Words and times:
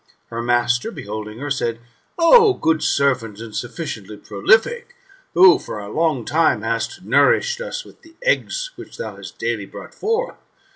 Her 0.31 0.41
master, 0.41 0.89
beholding 0.89 1.37
her, 1.37 1.51
said, 1.51 1.79
"O 2.17 2.55
good 2.55 2.81
servant, 2.81 3.39
and 3.39 3.53
suffr 3.53 3.83
ciently 3.83 4.27
prolific, 4.27 4.95
who, 5.35 5.59
for 5.59 5.77
a 5.77 5.91
long 5.91 6.25
time, 6.25 6.63
hast 6.63 7.03
nourished 7.03 7.61
us 7.61 7.85
with 7.85 8.01
the 8.01 8.15
eggs 8.23 8.71
which 8.77 8.97
thou 8.97 9.17
hast 9.17 9.37
daily 9.37 9.67
brou^^t 9.67 9.93
forth 9.93 10.37